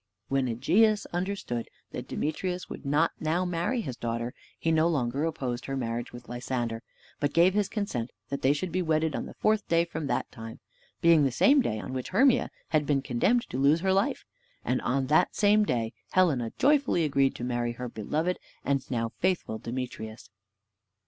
When 0.29 0.47
Egeus 0.47 1.05
understood 1.13 1.69
that 1.91 2.07
Demetrius 2.07 2.67
would 2.71 2.87
not 2.87 3.11
now 3.19 3.45
marry 3.45 3.81
his 3.81 3.95
daughter, 3.95 4.33
he 4.57 4.71
no 4.71 4.87
longer 4.87 5.25
opposed 5.25 5.67
her 5.67 5.77
marriage 5.77 6.11
with 6.11 6.27
Lysander, 6.27 6.81
but 7.19 7.35
gave 7.35 7.53
his 7.53 7.69
consent 7.69 8.09
that 8.29 8.41
they 8.41 8.51
should 8.51 8.71
be 8.71 8.81
wedded 8.81 9.15
on 9.15 9.27
the 9.27 9.35
fourth 9.35 9.67
day 9.67 9.85
from 9.85 10.07
that 10.07 10.31
time, 10.31 10.59
being 11.01 11.23
the 11.23 11.31
same 11.31 11.61
day 11.61 11.79
on 11.79 11.93
which 11.93 12.09
Hermia 12.09 12.49
had 12.69 12.87
been 12.87 13.03
condemned 13.03 13.47
to 13.51 13.59
lose 13.59 13.81
her 13.81 13.93
life; 13.93 14.25
and 14.65 14.81
on 14.81 15.05
that 15.05 15.35
same 15.35 15.65
day 15.65 15.93
Helena 16.13 16.51
joyfully 16.57 17.05
agreed 17.05 17.35
to 17.35 17.43
marry 17.43 17.73
her 17.73 17.87
beloved 17.87 18.39
and 18.65 18.89
now 18.89 19.09
faithful 19.19 19.59
Demetrius. 19.59 20.31